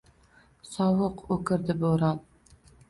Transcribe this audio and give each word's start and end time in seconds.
Sovuq. 0.69 1.23
O‘kirdi 1.37 1.79
bo‘ron. 1.87 2.29